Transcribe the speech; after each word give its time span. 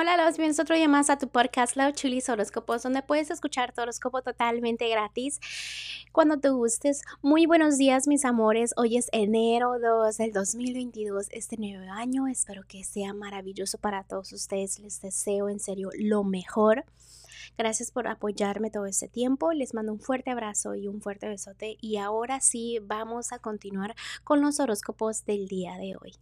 Hola, 0.00 0.16
los 0.16 0.36
bienvenidos 0.36 0.60
otro 0.60 0.76
día 0.76 0.86
más 0.86 1.10
a 1.10 1.18
tu 1.18 1.26
podcast 1.26 1.74
Love 1.74 1.92
Chulis 1.92 2.28
Horóscopos, 2.28 2.84
donde 2.84 3.02
puedes 3.02 3.32
escuchar 3.32 3.72
tu 3.72 3.80
horóscopo 3.80 4.22
totalmente 4.22 4.88
gratis 4.88 5.40
cuando 6.12 6.38
te 6.38 6.50
gustes. 6.50 7.02
Muy 7.20 7.46
buenos 7.46 7.78
días, 7.78 8.06
mis 8.06 8.24
amores. 8.24 8.74
Hoy 8.76 8.96
es 8.96 9.08
enero 9.10 9.80
2 9.80 10.16
del 10.16 10.32
2022, 10.32 11.26
este 11.32 11.56
nuevo 11.56 11.92
año. 11.92 12.28
Espero 12.28 12.62
que 12.68 12.84
sea 12.84 13.12
maravilloso 13.12 13.78
para 13.78 14.04
todos 14.04 14.32
ustedes. 14.32 14.78
Les 14.78 15.00
deseo 15.00 15.48
en 15.48 15.58
serio 15.58 15.90
lo 15.98 16.22
mejor. 16.22 16.84
Gracias 17.56 17.90
por 17.90 18.06
apoyarme 18.06 18.70
todo 18.70 18.86
este 18.86 19.08
tiempo. 19.08 19.52
Les 19.52 19.74
mando 19.74 19.92
un 19.92 19.98
fuerte 19.98 20.30
abrazo 20.30 20.76
y 20.76 20.86
un 20.86 21.02
fuerte 21.02 21.26
besote. 21.26 21.76
Y 21.80 21.96
ahora 21.96 22.40
sí, 22.40 22.78
vamos 22.80 23.32
a 23.32 23.40
continuar 23.40 23.96
con 24.22 24.42
los 24.42 24.60
horóscopos 24.60 25.24
del 25.24 25.48
día 25.48 25.76
de 25.76 25.96
hoy. 26.00 26.12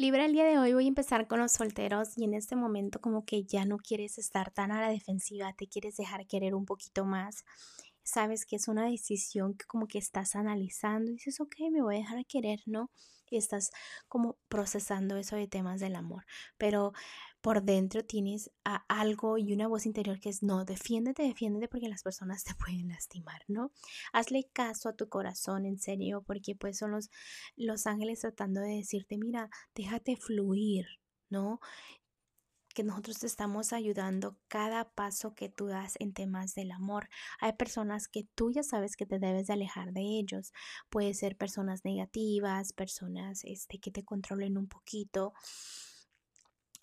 Libra, 0.00 0.24
el 0.24 0.32
día 0.32 0.46
de 0.46 0.56
hoy 0.56 0.72
voy 0.72 0.86
a 0.86 0.88
empezar 0.88 1.26
con 1.26 1.40
los 1.40 1.52
solteros 1.52 2.16
y 2.16 2.24
en 2.24 2.32
este 2.32 2.56
momento 2.56 3.02
como 3.02 3.26
que 3.26 3.44
ya 3.44 3.66
no 3.66 3.76
quieres 3.76 4.16
estar 4.16 4.50
tan 4.50 4.72
a 4.72 4.80
la 4.80 4.88
defensiva, 4.88 5.52
te 5.52 5.66
quieres 5.66 5.98
dejar 5.98 6.26
querer 6.26 6.54
un 6.54 6.64
poquito 6.64 7.04
más. 7.04 7.44
Sabes 8.10 8.44
que 8.46 8.56
es 8.56 8.68
una 8.68 8.86
decisión 8.86 9.54
que 9.54 9.66
como 9.66 9.86
que 9.86 9.98
estás 9.98 10.34
analizando 10.34 11.10
y 11.10 11.14
dices, 11.14 11.40
ok, 11.40 11.54
me 11.70 11.82
voy 11.82 11.96
a 11.96 11.98
dejar 11.98 12.26
querer, 12.26 12.60
¿no? 12.66 12.90
Y 13.30 13.36
estás 13.36 13.70
como 14.08 14.38
procesando 14.48 15.16
eso 15.16 15.36
de 15.36 15.46
temas 15.46 15.80
del 15.80 15.94
amor. 15.94 16.24
Pero 16.58 16.92
por 17.40 17.62
dentro 17.62 18.04
tienes 18.04 18.50
algo 18.88 19.38
y 19.38 19.52
una 19.52 19.68
voz 19.68 19.86
interior 19.86 20.18
que 20.20 20.28
es 20.28 20.42
no, 20.42 20.64
defiéndete, 20.64 21.22
defiéndete 21.22 21.68
porque 21.68 21.88
las 21.88 22.02
personas 22.02 22.44
te 22.44 22.54
pueden 22.56 22.88
lastimar, 22.88 23.42
¿no? 23.48 23.70
Hazle 24.12 24.48
caso 24.52 24.88
a 24.88 24.96
tu 24.96 25.08
corazón, 25.08 25.64
en 25.64 25.78
serio, 25.78 26.22
porque 26.26 26.54
pues 26.54 26.78
son 26.78 26.90
los, 26.90 27.10
los 27.56 27.86
ángeles 27.86 28.20
tratando 28.20 28.60
de 28.60 28.76
decirte, 28.76 29.16
mira, 29.16 29.48
déjate 29.74 30.16
fluir, 30.16 30.86
¿no? 31.28 31.60
Que 32.74 32.84
nosotros 32.84 33.18
te 33.18 33.26
estamos 33.26 33.72
ayudando 33.72 34.36
cada 34.48 34.90
paso 34.90 35.34
que 35.34 35.48
tú 35.48 35.66
das 35.66 35.94
en 35.98 36.12
temas 36.12 36.54
del 36.54 36.70
amor. 36.70 37.08
Hay 37.40 37.52
personas 37.54 38.08
que 38.08 38.24
tú 38.34 38.50
ya 38.50 38.62
sabes 38.62 38.96
que 38.96 39.06
te 39.06 39.18
debes 39.18 39.46
de 39.48 39.54
alejar 39.54 39.92
de 39.92 40.02
ellos. 40.02 40.52
Puede 40.88 41.14
ser 41.14 41.36
personas 41.36 41.84
negativas, 41.84 42.72
personas 42.72 43.44
este, 43.44 43.78
que 43.78 43.90
te 43.90 44.04
controlen 44.04 44.56
un 44.56 44.68
poquito. 44.68 45.32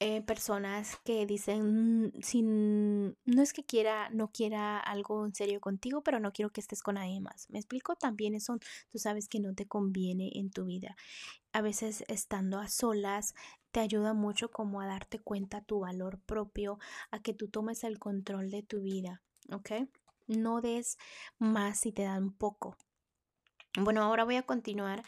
Eh, 0.00 0.22
personas 0.22 0.96
que 1.04 1.26
dicen, 1.26 2.06
mm, 2.06 2.12
sin, 2.22 3.16
no 3.24 3.42
es 3.42 3.52
que 3.52 3.64
quiera, 3.64 4.08
no 4.10 4.30
quiera 4.30 4.78
algo 4.78 5.26
en 5.26 5.34
serio 5.34 5.60
contigo, 5.60 6.02
pero 6.04 6.20
no 6.20 6.32
quiero 6.32 6.50
que 6.50 6.60
estés 6.60 6.84
con 6.84 6.94
nadie 6.94 7.20
más. 7.20 7.50
Me 7.50 7.58
explico, 7.58 7.96
también 7.96 8.36
eso, 8.36 8.60
tú 8.92 8.98
sabes 8.98 9.28
que 9.28 9.40
no 9.40 9.54
te 9.54 9.66
conviene 9.66 10.30
en 10.34 10.50
tu 10.50 10.66
vida. 10.66 10.94
A 11.52 11.62
veces 11.62 12.04
estando 12.06 12.60
a 12.60 12.68
solas 12.68 13.34
te 13.72 13.80
ayuda 13.80 14.14
mucho 14.14 14.50
como 14.52 14.80
a 14.80 14.86
darte 14.86 15.18
cuenta 15.18 15.62
tu 15.62 15.80
valor 15.80 16.20
propio, 16.20 16.78
a 17.10 17.20
que 17.20 17.34
tú 17.34 17.48
tomes 17.48 17.82
el 17.82 17.98
control 17.98 18.50
de 18.50 18.62
tu 18.62 18.82
vida, 18.82 19.22
¿ok? 19.50 19.88
No 20.28 20.60
des 20.60 20.96
más 21.38 21.80
si 21.80 21.90
te 21.90 22.02
dan 22.02 22.32
poco. 22.32 22.76
Bueno, 23.76 24.02
ahora 24.02 24.24
voy 24.24 24.36
a 24.36 24.42
continuar 24.42 25.02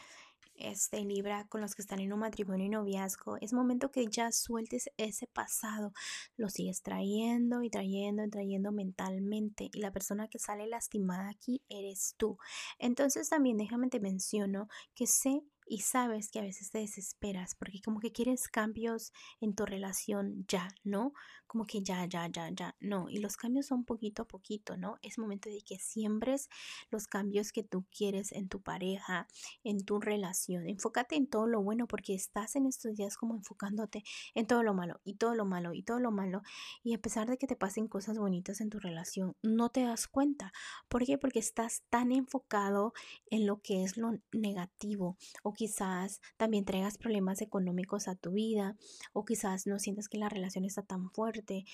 este 0.61 1.05
Libra 1.05 1.47
con 1.48 1.61
los 1.61 1.75
que 1.75 1.83
están 1.83 2.00
en 2.00 2.12
un 2.12 2.20
matrimonio 2.20 2.66
y 2.66 2.69
noviazgo, 2.69 3.36
es 3.41 3.53
momento 3.53 3.91
que 3.91 4.06
ya 4.06 4.33
sueltes 4.33 4.91
ese 4.97 5.27
pasado, 5.27 5.92
lo 6.36 6.48
sigues 6.48 6.83
trayendo 6.83 7.62
y 7.62 7.70
trayendo 7.70 8.25
y 8.25 8.30
trayendo 8.30 8.72
mentalmente 8.72 9.70
y 9.72 9.81
la 9.81 9.92
persona 9.92 10.28
que 10.28 10.38
sale 10.38 10.66
lastimada 10.66 11.28
aquí 11.28 11.62
eres 11.69 12.14
tú. 12.16 12.38
Entonces 12.78 13.28
también 13.28 13.56
déjame 13.56 13.88
te 13.88 14.00
menciono 14.00 14.69
que 14.94 15.06
sé 15.06 15.42
y 15.70 15.78
sabes 15.82 16.32
que 16.32 16.40
a 16.40 16.42
veces 16.42 16.72
te 16.72 16.78
desesperas 16.78 17.54
porque 17.54 17.80
como 17.80 18.00
que 18.00 18.10
quieres 18.10 18.48
cambios 18.48 19.12
en 19.40 19.54
tu 19.54 19.64
relación 19.64 20.44
ya, 20.48 20.68
¿no? 20.82 21.14
Como 21.46 21.64
que 21.64 21.80
ya, 21.80 22.04
ya, 22.06 22.26
ya, 22.26 22.50
ya, 22.50 22.76
no. 22.80 23.08
Y 23.08 23.18
los 23.18 23.36
cambios 23.36 23.66
son 23.66 23.84
poquito 23.84 24.22
a 24.22 24.28
poquito, 24.28 24.76
¿no? 24.76 24.98
Es 25.00 25.16
momento 25.16 25.48
de 25.48 25.62
que 25.62 25.78
siembres 25.78 26.48
los 26.91 27.06
cambios 27.06 27.53
que 27.53 27.62
tú 27.62 27.84
quieres 27.97 28.32
en 28.32 28.48
tu 28.48 28.60
pareja, 28.60 29.28
en 29.62 29.84
tu 29.84 30.00
relación. 30.00 30.69
Enfócate 30.69 31.14
en 31.14 31.28
todo 31.28 31.47
lo 31.47 31.62
bueno 31.62 31.87
porque 31.87 32.14
estás 32.14 32.56
en 32.56 32.66
estos 32.66 32.97
días 32.97 33.16
como 33.16 33.37
enfocándote 33.37 34.02
en 34.34 34.48
todo 34.48 34.64
lo 34.64 34.75
malo 34.75 35.00
y 35.04 35.14
todo 35.14 35.37
lo 35.37 35.44
malo 35.44 35.72
y 35.72 35.84
todo 35.84 36.00
lo 36.00 36.10
malo. 36.10 36.42
Y 36.82 36.94
a 36.94 36.98
pesar 37.00 37.31
de 37.31 37.38
que 37.38 37.47
te 37.47 37.54
pasen 37.54 37.87
cosas 37.87 38.19
bonitas 38.19 38.60
en 38.60 38.70
tu 38.70 38.81
relación, 38.81 39.37
no 39.41 39.69
te 39.69 39.84
das 39.84 40.08
cuenta. 40.08 40.52
¿Por 40.88 41.06
qué? 41.06 41.16
Porque 41.16 41.38
estás 41.38 41.84
tan 41.91 42.10
enfocado 42.10 42.92
en 43.31 43.47
lo 43.47 43.62
que 43.62 43.84
es 43.84 43.97
lo 43.97 44.19
negativo 44.32 45.16
quizás 45.60 46.22
también 46.38 46.65
traigas 46.65 46.97
problemas 46.97 47.43
económicos 47.43 48.09
a 48.09 48.15
tu 48.15 48.32
vida 48.32 48.78
o 49.12 49.26
quizás 49.26 49.66
no 49.66 49.78
sientas 49.78 50.09
que 50.09 50.16
la 50.16 50.31
relación 50.31 50.65
está 50.65 50.81
tan 50.81 51.10
fuerte. 51.10 51.66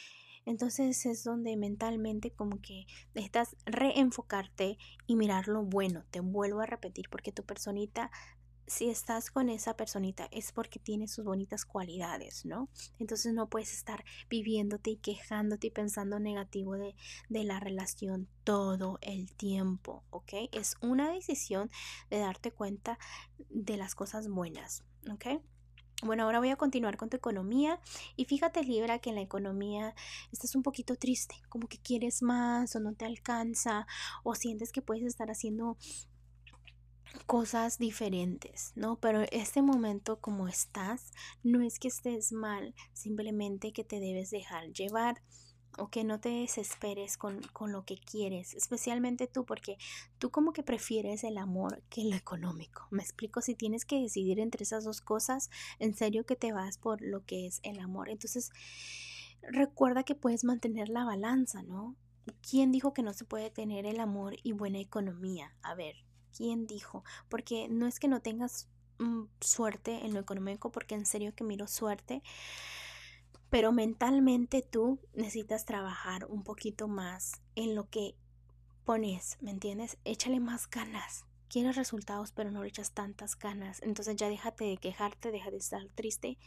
Entonces 0.44 1.06
es 1.06 1.22
donde 1.22 1.56
mentalmente 1.56 2.32
como 2.32 2.60
que 2.60 2.86
necesitas 3.14 3.54
reenfocarte 3.64 4.76
y 5.06 5.14
mirar 5.14 5.46
lo 5.46 5.62
bueno. 5.62 6.02
Te 6.10 6.18
vuelvo 6.18 6.62
a 6.62 6.66
repetir 6.66 7.08
porque 7.08 7.30
tu 7.30 7.44
personita 7.44 8.10
si 8.66 8.88
estás 8.88 9.30
con 9.30 9.48
esa 9.48 9.76
personita 9.76 10.28
es 10.30 10.52
porque 10.52 10.78
tiene 10.78 11.08
sus 11.08 11.24
bonitas 11.24 11.64
cualidades, 11.64 12.44
¿no? 12.44 12.68
Entonces 12.98 13.32
no 13.32 13.48
puedes 13.48 13.72
estar 13.72 14.04
viviéndote 14.28 14.90
y 14.90 14.96
quejándote 14.96 15.68
y 15.68 15.70
pensando 15.70 16.18
negativo 16.18 16.74
de, 16.74 16.94
de, 17.28 17.44
la 17.44 17.60
relación 17.60 18.28
todo 18.44 18.98
el 19.02 19.32
tiempo, 19.34 20.02
¿ok? 20.10 20.32
Es 20.52 20.76
una 20.80 21.12
decisión 21.12 21.70
de 22.10 22.18
darte 22.18 22.50
cuenta 22.50 22.98
de 23.50 23.76
las 23.76 23.94
cosas 23.94 24.28
buenas, 24.28 24.84
¿ok? 25.10 25.40
Bueno, 26.02 26.24
ahora 26.24 26.40
voy 26.40 26.50
a 26.50 26.56
continuar 26.56 26.98
con 26.98 27.08
tu 27.08 27.16
economía 27.16 27.80
y 28.16 28.26
fíjate 28.26 28.62
Libra 28.62 28.98
que 28.98 29.08
en 29.08 29.16
la 29.16 29.22
economía 29.22 29.94
estás 30.30 30.54
un 30.54 30.62
poquito 30.62 30.96
triste, 30.96 31.36
como 31.48 31.68
que 31.68 31.78
quieres 31.78 32.22
más 32.22 32.76
o 32.76 32.80
no 32.80 32.92
te 32.92 33.06
alcanza 33.06 33.86
o 34.22 34.34
sientes 34.34 34.72
que 34.72 34.82
puedes 34.82 35.04
estar 35.04 35.30
haciendo 35.30 35.78
cosas 37.26 37.78
diferentes, 37.78 38.72
¿no? 38.74 38.96
Pero 38.96 39.22
este 39.32 39.62
momento 39.62 40.20
como 40.20 40.48
estás, 40.48 41.12
no 41.42 41.62
es 41.62 41.78
que 41.78 41.88
estés 41.88 42.32
mal, 42.32 42.74
simplemente 42.92 43.72
que 43.72 43.84
te 43.84 44.00
debes 44.00 44.30
dejar 44.30 44.72
llevar 44.72 45.22
o 45.78 45.88
que 45.88 46.04
no 46.04 46.20
te 46.20 46.30
desesperes 46.30 47.16
con, 47.16 47.40
con, 47.52 47.72
lo 47.72 47.84
que 47.84 47.98
quieres, 47.98 48.54
especialmente 48.54 49.26
tú, 49.26 49.44
porque 49.44 49.76
tú 50.18 50.30
como 50.30 50.52
que 50.52 50.62
prefieres 50.62 51.22
el 51.24 51.38
amor 51.38 51.82
que 51.90 52.04
lo 52.04 52.16
económico. 52.16 52.86
Me 52.90 53.02
explico, 53.02 53.42
si 53.42 53.54
tienes 53.54 53.84
que 53.84 54.00
decidir 54.00 54.40
entre 54.40 54.62
esas 54.62 54.84
dos 54.84 55.00
cosas, 55.00 55.50
en 55.78 55.94
serio 55.94 56.24
que 56.24 56.36
te 56.36 56.52
vas 56.52 56.78
por 56.78 57.02
lo 57.02 57.24
que 57.24 57.46
es 57.46 57.60
el 57.62 57.78
amor. 57.80 58.08
Entonces, 58.08 58.50
recuerda 59.42 60.02
que 60.02 60.14
puedes 60.14 60.44
mantener 60.44 60.88
la 60.88 61.04
balanza, 61.04 61.62
¿no? 61.62 61.94
¿Quién 62.48 62.72
dijo 62.72 62.92
que 62.92 63.02
no 63.02 63.12
se 63.12 63.24
puede 63.24 63.50
tener 63.50 63.86
el 63.86 64.00
amor 64.00 64.36
y 64.42 64.52
buena 64.52 64.78
economía? 64.78 65.54
A 65.62 65.74
ver, 65.74 65.96
quién 66.36 66.66
dijo, 66.66 67.04
porque 67.28 67.68
no 67.68 67.86
es 67.86 67.98
que 67.98 68.08
no 68.08 68.20
tengas 68.20 68.68
mm, 68.98 69.24
suerte 69.40 70.04
en 70.04 70.14
lo 70.14 70.20
económico, 70.20 70.70
porque 70.70 70.94
en 70.94 71.06
serio 71.06 71.34
que 71.34 71.44
miro 71.44 71.66
suerte, 71.66 72.22
pero 73.50 73.72
mentalmente 73.72 74.62
tú 74.62 74.98
necesitas 75.14 75.64
trabajar 75.64 76.26
un 76.26 76.42
poquito 76.42 76.88
más 76.88 77.40
en 77.54 77.74
lo 77.74 77.88
que 77.88 78.16
pones, 78.84 79.38
¿me 79.40 79.50
entiendes? 79.50 79.98
Échale 80.04 80.40
más 80.40 80.68
ganas. 80.68 81.24
Quieres 81.48 81.76
resultados, 81.76 82.32
pero 82.32 82.50
no 82.50 82.62
le 82.62 82.68
echas 82.68 82.92
tantas 82.92 83.38
ganas. 83.38 83.80
Entonces 83.82 84.16
ya 84.16 84.28
déjate 84.28 84.64
de 84.64 84.76
quejarte, 84.78 85.30
deja 85.30 85.50
de 85.50 85.58
estar 85.58 85.86
triste, 85.94 86.38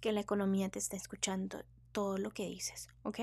que 0.00 0.12
la 0.12 0.20
economía 0.20 0.68
te 0.68 0.78
está 0.78 0.96
escuchando 0.96 1.64
todo 1.92 2.18
lo 2.18 2.30
que 2.30 2.46
dices, 2.46 2.88
¿ok? 3.02 3.20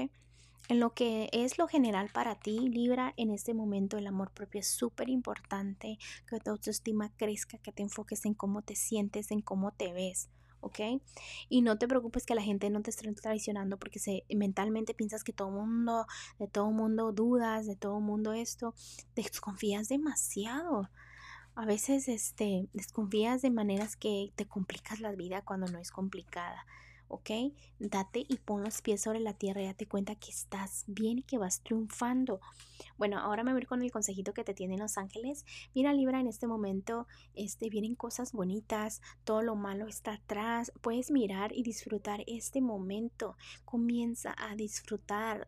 En 0.67 0.79
lo 0.79 0.93
que 0.93 1.29
es 1.31 1.57
lo 1.57 1.67
general 1.67 2.09
para 2.13 2.35
ti, 2.35 2.59
Libra, 2.59 3.13
en 3.17 3.31
este 3.31 3.53
momento 3.53 3.97
el 3.97 4.05
amor 4.05 4.31
propio 4.31 4.59
es 4.59 4.67
súper 4.67 5.09
importante, 5.09 5.97
que 6.27 6.39
tu 6.39 6.51
autoestima 6.51 7.11
crezca, 7.15 7.57
que 7.57 7.71
te 7.71 7.81
enfoques 7.81 8.25
en 8.25 8.35
cómo 8.35 8.61
te 8.61 8.75
sientes, 8.75 9.31
en 9.31 9.41
cómo 9.41 9.71
te 9.71 9.93
ves. 9.93 10.29
¿ok? 10.61 10.79
Y 11.47 11.61
no 11.61 11.77
te 11.77 11.87
preocupes 11.87 12.25
que 12.25 12.35
la 12.35 12.41
gente 12.41 12.69
no 12.69 12.81
te 12.81 12.89
esté 12.89 13.11
traicionando 13.13 13.77
porque 13.77 13.99
se, 13.99 14.25
mentalmente 14.29 14.93
piensas 14.93 15.23
que 15.23 15.33
todo 15.33 15.49
mundo, 15.49 16.05
de 16.37 16.47
todo 16.47 16.71
mundo 16.71 17.11
dudas, 17.11 17.65
de 17.65 17.75
todo 17.75 17.99
mundo 17.99 18.33
esto, 18.33 18.73
desconfías 19.15 19.89
demasiado. 19.89 20.89
A 21.55 21.65
veces 21.65 22.07
este, 22.07 22.69
desconfías 22.73 23.41
de 23.41 23.49
maneras 23.49 23.95
que 23.95 24.31
te 24.35 24.45
complicas 24.47 24.99
la 24.99 25.11
vida 25.11 25.41
cuando 25.41 25.67
no 25.67 25.79
es 25.79 25.91
complicada. 25.91 26.65
¿Ok? 27.09 27.31
Date 27.79 28.25
y 28.27 28.37
pon 28.37 28.63
los 28.63 28.81
pies 28.81 29.01
sobre 29.01 29.19
la 29.19 29.33
tierra 29.33 29.61
y 29.61 29.65
date 29.65 29.87
cuenta 29.87 30.15
que 30.15 30.31
estás 30.31 30.85
bien 30.87 31.19
y 31.19 31.23
que 31.23 31.37
vas 31.37 31.61
triunfando. 31.61 32.39
Bueno, 32.97 33.19
ahora 33.19 33.43
me 33.43 33.53
voy 33.53 33.65
con 33.65 33.81
el 33.81 33.91
consejito 33.91 34.33
que 34.33 34.43
te 34.43 34.53
tienen 34.53 34.79
los 34.79 34.97
ángeles. 34.97 35.45
Mira, 35.75 35.93
Libra, 35.93 36.19
en 36.19 36.27
este 36.27 36.47
momento 36.47 37.07
este, 37.33 37.69
vienen 37.69 37.95
cosas 37.95 38.31
bonitas, 38.31 39.01
todo 39.23 39.41
lo 39.41 39.55
malo 39.55 39.87
está 39.87 40.13
atrás. 40.13 40.71
Puedes 40.81 41.11
mirar 41.11 41.51
y 41.53 41.63
disfrutar 41.63 42.23
este 42.27 42.61
momento. 42.61 43.35
Comienza 43.65 44.35
a 44.37 44.55
disfrutar. 44.55 45.47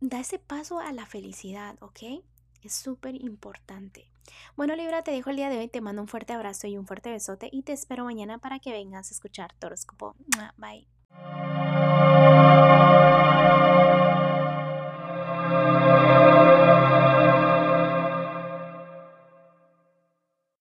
Da 0.00 0.20
ese 0.20 0.38
paso 0.38 0.78
a 0.78 0.92
la 0.92 1.06
felicidad, 1.06 1.76
¿ok? 1.80 2.22
Es 2.62 2.74
súper 2.74 3.14
importante. 3.14 4.08
Bueno, 4.56 4.74
Libra, 4.76 5.02
te 5.02 5.10
dejo 5.10 5.30
el 5.30 5.36
día 5.36 5.48
de 5.48 5.58
hoy, 5.58 5.68
te 5.68 5.80
mando 5.80 6.02
un 6.02 6.08
fuerte 6.08 6.32
abrazo 6.32 6.66
y 6.66 6.76
un 6.76 6.86
fuerte 6.86 7.10
besote 7.10 7.48
y 7.52 7.62
te 7.62 7.72
espero 7.72 8.04
mañana 8.04 8.38
para 8.38 8.58
que 8.58 8.72
vengas 8.72 9.10
a 9.10 9.14
escuchar 9.14 9.52
tu 9.54 9.66
horóscopo. 9.66 10.14
Bye. 10.56 10.95